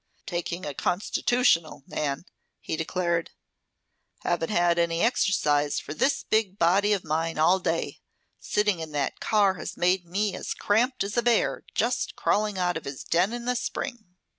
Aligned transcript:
"Taking 0.25 0.65
a 0.65 0.73
constitutional, 0.73 1.83
Nan," 1.85 2.25
he 2.59 2.75
declared. 2.75 3.29
"Haven't 4.23 4.49
had 4.49 4.79
any 4.79 5.03
exercise 5.03 5.79
for 5.79 5.93
this 5.93 6.23
big 6.23 6.57
body 6.57 6.91
of 6.91 7.03
mine 7.03 7.37
all 7.37 7.59
day. 7.59 7.99
Sitting 8.39 8.79
in 8.79 8.93
that 8.93 9.19
car 9.19 9.59
has 9.59 9.77
made 9.77 10.03
me 10.07 10.35
as 10.35 10.55
cramped 10.55 11.03
as 11.03 11.17
a 11.17 11.21
bear 11.21 11.63
just 11.75 12.15
crawling 12.15 12.57
out 12.57 12.77
of 12.77 12.85
his 12.85 13.03
den 13.03 13.31
in 13.31 13.45
the 13.45 13.55
spring." 13.55 14.15